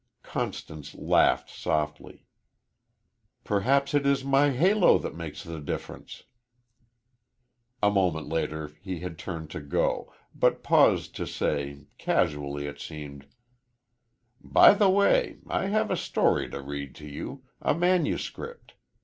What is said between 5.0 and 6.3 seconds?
makes the difference."